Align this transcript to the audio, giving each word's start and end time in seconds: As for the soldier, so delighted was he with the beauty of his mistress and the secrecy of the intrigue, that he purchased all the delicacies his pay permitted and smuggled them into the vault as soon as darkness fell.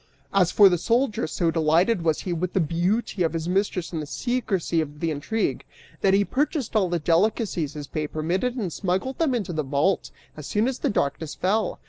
As 0.33 0.51
for 0.51 0.67
the 0.67 0.79
soldier, 0.79 1.27
so 1.27 1.51
delighted 1.51 2.01
was 2.01 2.21
he 2.21 2.33
with 2.33 2.53
the 2.53 2.59
beauty 2.59 3.21
of 3.21 3.33
his 3.33 3.47
mistress 3.47 3.93
and 3.93 4.01
the 4.01 4.07
secrecy 4.07 4.81
of 4.81 4.99
the 4.99 5.11
intrigue, 5.11 5.63
that 6.01 6.15
he 6.15 6.25
purchased 6.25 6.75
all 6.75 6.89
the 6.89 6.97
delicacies 6.97 7.73
his 7.75 7.85
pay 7.85 8.07
permitted 8.07 8.55
and 8.55 8.73
smuggled 8.73 9.19
them 9.19 9.35
into 9.35 9.53
the 9.53 9.61
vault 9.61 10.09
as 10.35 10.47
soon 10.47 10.67
as 10.67 10.79
darkness 10.79 11.35
fell. 11.35 11.79